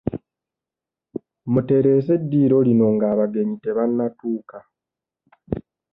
Mutereeze 1.51 2.11
eddiiro 2.19 2.57
lino 2.67 2.87
ng'abagenyi 2.95 3.55
tebannatuuka 3.63 4.57